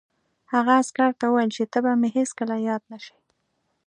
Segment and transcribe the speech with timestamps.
[0.53, 3.15] هغه عسکر ته وویل چې ته به مې هېڅکله یاد نه شې